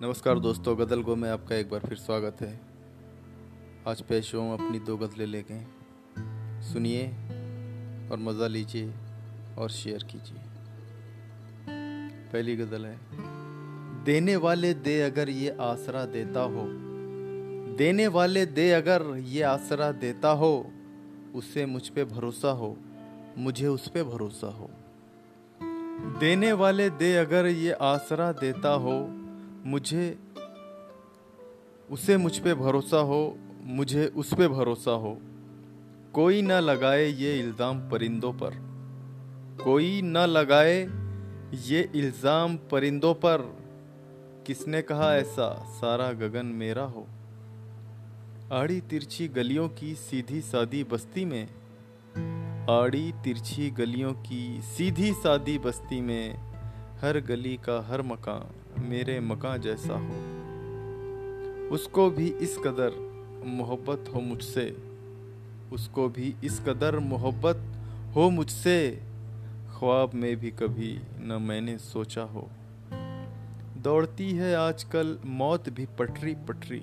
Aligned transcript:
नमस्कार 0.00 0.38
दोस्तों 0.38 0.76
गदल 0.78 1.00
गो 1.02 1.14
में 1.16 1.28
आपका 1.30 1.54
एक 1.56 1.70
बार 1.70 1.80
फिर 1.80 1.98
स्वागत 1.98 2.40
है। 2.40 2.60
आज 3.88 4.02
पेश 4.02 4.34
हूँ 4.34 4.52
अपनी 4.54 4.78
दो 4.78 4.96
गज़लें 4.96 5.26
लेके। 5.26 5.58
सुनिए 6.62 7.06
और 8.10 8.18
मज़ा 8.18 8.46
लीजिए 8.46 8.92
और 9.58 9.70
शेयर 9.70 10.04
कीजिए। 10.04 10.38
पहली 12.32 12.56
गज़ल 12.56 12.86
है, 12.86 12.96
देने 14.04 14.36
वाले 14.36 14.72
दे 14.74 15.00
अगर 15.02 15.28
ये 15.30 15.56
आसरा 15.60 16.04
देता 16.06 16.40
हो, 16.46 16.64
देने 17.76 18.06
वाले 18.08 18.46
दे 18.46 18.70
अगर 18.70 19.16
ये 19.18 19.42
आसरा 19.42 19.92
देता 19.98 20.30
हो 20.36 20.54
उससे 21.34 21.66
मुझ 21.66 21.88
पे 21.88 22.04
भरोसा 22.06 22.50
हो, 22.52 22.76
मुझे 23.38 23.66
उस 23.66 23.88
पे 23.88 24.02
भरोसा 24.04 24.54
हो। 24.54 24.70
देने 26.20 26.52
वाले 26.54 26.90
दे 26.90 27.16
अगर 27.16 27.46
ये 27.46 27.72
आसरा 27.72 28.32
देता 28.32 28.74
हो 28.78 28.98
मुझे, 29.66 30.18
उसे 31.90 32.16
मुझ 32.16 32.38
पे 32.38 32.54
भरोसा 32.54 32.98
हो, 32.98 33.38
मुझे 33.62 34.06
उस 34.06 34.34
पे 34.34 34.48
भरोसा 34.48 34.90
हो। 34.90 35.18
कोई 36.14 36.42
ना 36.42 36.60
लगाए 36.60 37.06
ये 37.06 37.38
इल्ज़ाम 37.38 37.90
परिंदों 37.90 38.32
पर। 38.32 38.50
कोई 39.64 40.02
ना 40.02 40.26
लगाए 40.26 40.88
ये 41.54 41.90
इल्ज़ाम 41.94 42.56
परिंदों 42.56 43.14
पर। 43.14 43.58
किसने 44.46 44.82
कहा 44.82 45.16
ऐसा? 45.16 45.66
सारा 45.68 46.12
गगन 46.12 46.46
मेरा 46.46 46.82
हो। 46.82 47.06
आड़ी 48.52 48.80
तिरछी 48.80 49.28
गलियों 49.28 49.68
की 49.68 49.94
सीधी 49.94 50.40
सादी 50.40 50.84
बस्ती 50.84 51.24
में, 51.24 51.48
आड़ी 52.70 53.12
तिरछी 53.24 53.70
गलियों 53.70 54.12
की 54.12 54.60
सीधी 54.62 55.12
सादी 55.12 55.58
बस्ती 55.58 56.00
में, 56.00 56.34
हर 57.00 57.20
गली 57.20 57.56
का 57.56 57.86
हर 57.88 58.02
मकान। 58.02 58.67
मेरे 58.78 59.20
मकान 59.20 59.60
जैसा 59.60 59.94
हो। 59.94 60.38
उसको 61.68 62.10
भी 62.10 62.28
इस 62.28 62.58
कदर 62.58 63.08
मोहब्बत 63.46 64.04
हो 64.14 64.20
मुझसे। 64.20 64.76
उसको 65.72 66.08
भी 66.08 66.34
इस 66.44 66.60
कदर 66.60 66.98
मोहब्बत 66.98 67.56
हो 68.16 68.30
मुझसे। 68.30 69.02
ख्वाब 69.78 70.10
में 70.14 70.36
भी 70.36 70.50
कभी 70.50 71.00
न 71.20 71.38
मैंने 71.42 71.78
सोचा 71.78 72.22
हो। 72.22 72.48
दौड़ती 73.76 74.30
है 74.30 74.56
आजकल, 74.56 75.18
मौत 75.26 75.68
भी 75.68 75.86
पटरी 75.86 76.34
पटरी। 76.34 76.82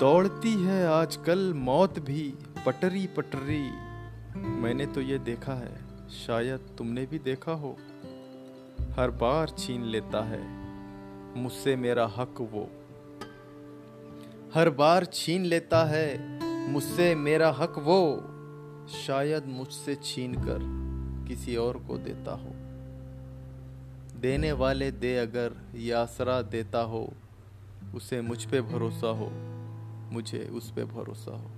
दौड़ती 0.00 0.62
है 0.62 0.86
आजकल, 0.86 1.54
मौत 1.54 1.98
भी 1.98 2.34
पटरी 2.66 3.06
पटरी। 3.06 3.70
मैंने 4.40 4.86
तो 4.86 5.00
ये 5.00 5.18
देखा 5.18 5.54
है, 5.54 5.78
शायद 6.26 6.60
तुमने 6.78 7.06
भी 7.06 7.18
देखा 7.18 7.52
हो। 7.52 7.76
हर 8.96 9.10
बार 9.10 9.48
छीन 9.58 9.82
लेता 9.84 10.24
है। 10.24 10.42
मुझसे 11.36 11.76
मेरा 11.76 12.06
हक 12.06 12.34
वो। 12.40 12.70
हर 14.54 14.70
बार 14.70 15.04
छीन 15.04 15.44
लेता 15.44 15.84
है, 15.84 16.38
मुझसे 16.68 17.14
मेरा 17.14 17.50
हक 17.50 17.74
वो। 17.78 18.16
शायद 18.88 19.46
मुझसे 19.46 19.94
छीन 19.94 20.34
कर 20.34 20.58
किसी 21.28 21.56
और 21.56 21.76
को 21.78 21.98
देता 21.98 22.34
हो। 22.34 22.50
देने 24.20 24.52
वाले 24.52 24.90
दे 24.90 25.16
अगर 25.16 25.52
ये 25.74 25.92
आसरा 25.92 26.42
देता 26.42 26.80
हो, 26.80 27.12
उसे 27.94 28.20
मुझ 28.20 28.44
पे 28.44 28.60
भरोसा 28.60 29.08
हो, 29.08 29.30
मुझे 30.14 30.38
उस 30.38 30.72
पे 30.72 30.84
भरोसा 30.84 31.36
हो। 31.36 31.50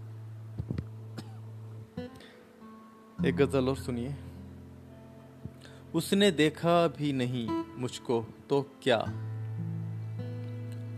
एक 3.27 3.37
गज़ल 3.37 3.69
और 3.69 3.77
सुनिए। 3.77 4.15
उसने 5.95 6.31
देखा 6.31 6.89
भी 6.89 7.13
नहीं 7.13 7.65
मुझको 7.79 8.27
तो 8.49 8.63
क्या? 8.83 8.99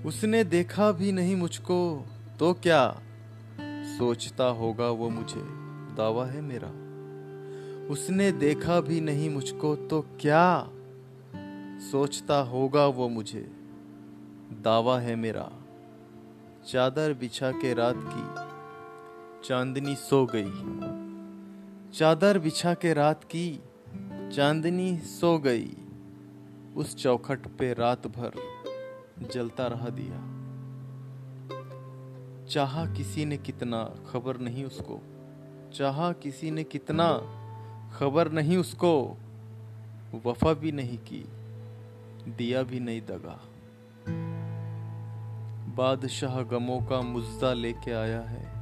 उसने 0.07 0.45
देखा 0.45 0.93
भी 0.93 1.13
नहीं 1.13 1.37
मुझको 1.37 2.07
तो 2.39 2.55
क्या? 2.55 3.03
सोचता 3.99 4.45
होगा 4.45 4.89
वो 4.89 5.09
मुझे, 5.09 5.43
दावा 5.97 6.27
है 6.27 6.41
मेरा। 6.41 6.69
उसने 7.93 8.33
देखा 8.33 8.81
भी 8.81 9.01
नहीं 9.01 9.31
मुझको 9.31 9.77
तो 9.77 10.01
क्या? 10.21 10.69
सोचता 11.79 12.41
होगा 12.41 12.87
वो 12.87 13.09
मुझे, 13.09 13.51
दावा 14.63 14.99
है 14.99 15.17
मेरा। 15.17 15.53
चादर 16.67 17.15
बिछा 17.15 17.51
के 17.51 17.75
रात 17.75 17.95
की 17.99 18.57
चांदनी 19.49 19.95
सो 19.95 20.27
गई। 20.35 20.51
चादर 21.99 22.39
बिछा 22.39 22.75
के 22.75 22.95
रात 22.95 23.25
की 23.25 23.61
चांदनी 24.33 24.99
सो 24.99 25.39
गई। 25.39 25.77
उस 26.77 26.97
चौखट 26.97 27.39
पे 27.39 27.73
रात 27.73 28.07
भर 28.07 28.33
जलता 29.33 29.67
रहा 29.67 29.89
दिया। 29.89 30.37
चाहा 32.47 32.87
किसी 32.87 33.25
ने 33.25 33.37
कितना, 33.37 33.95
खबर 34.11 34.39
नहीं 34.39 34.65
उसको। 34.65 35.03
चाहा 35.75 36.13
किसी 36.13 36.51
ने 36.51 36.65
कितना, 36.65 37.09
खबर 37.99 38.33
नहीं 38.33 38.57
उसको। 38.57 39.17
वफा 40.27 40.53
भी 40.53 40.73
नहीं 40.73 40.99
की, 40.99 41.25
दिया 42.31 42.63
भी 42.63 42.81
नहीं 42.81 43.01
दगा। 43.01 43.41
बादशाह 45.75 46.43
गमों 46.43 46.81
का 46.81 47.01
मुज्जा 47.01 47.53
लेके 47.53 47.93
आया 47.93 48.21
है। 48.21 48.57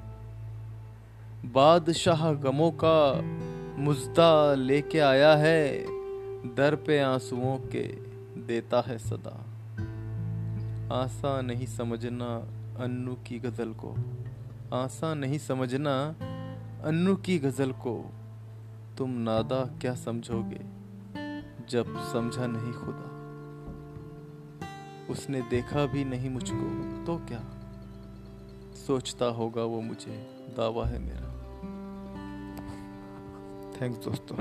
बादशाह 1.53 2.33
गमों 2.33 2.71
का 2.71 3.21
मुज्दा 3.79 4.55
लेके 4.55 4.99
आया 4.99 5.37
है, 5.37 5.85
दर 6.55 6.77
पे 6.77 7.01
आंसुओं 7.01 7.59
के 7.59 7.83
देता 8.43 8.81
है 8.81 8.99
सदा। 8.99 9.41
आसा 11.03 11.41
नहीं 11.41 11.67
समझना 11.67 12.37
अन्नू 12.85 13.15
की 13.15 13.39
गज़ल 13.39 13.73
को। 13.73 13.97
आसा 14.73 15.15
नहीं 15.15 15.39
समझना 15.39 16.17
अन्नू 16.85 17.17
की 17.17 17.39
गज़ल 17.39 17.73
को। 17.73 18.11
तुम 18.99 19.11
नादा 19.11 19.79
क्या 19.81 19.95
समझोगे, 19.95 20.61
जब 21.69 21.85
समझा 22.13 22.47
नहीं 22.47 22.73
खुदा। 22.73 23.11
उसने 25.13 25.41
देखा 25.41 25.87
भी 25.87 26.05
नहीं 26.05 26.31
मुझको 26.31 26.71
तो 27.05 27.17
क्या? 27.17 27.45
सोचता 28.87 29.27
होगा 29.27 29.63
वो 29.63 29.81
मुझे, 29.81 30.45
दावा 30.57 30.87
है 30.87 30.99
मेरा। 30.99 31.34
थैंक्स 33.85 34.05
दोस्तों 34.05 34.37